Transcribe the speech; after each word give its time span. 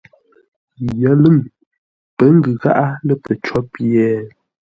Yəlʉ̂ŋ 1.01 1.37
pə́ 2.17 2.27
ngʉ 2.35 2.51
gháʼá 2.61 2.87
lə̂ 3.05 3.15
pəcó 3.23 3.57
pye? 3.71 4.05